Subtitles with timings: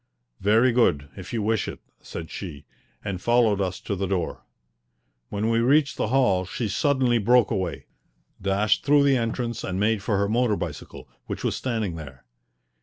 [0.39, 2.65] "Very good, if you wish it," said she,
[3.05, 4.43] and followed us to the door.
[5.29, 7.85] When we reached the hall she suddenly broke away,
[8.41, 12.25] dashed through the entrance, and made for her motor bicycle, which was standing there.